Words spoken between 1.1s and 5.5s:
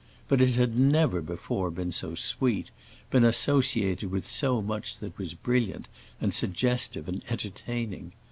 before been so sweet, been associated with so much that was